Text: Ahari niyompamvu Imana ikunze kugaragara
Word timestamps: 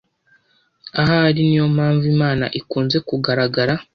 Ahari 1.01 1.39
niyompamvu 1.49 2.03
Imana 2.13 2.45
ikunze 2.59 2.97
kugaragara 3.07 3.73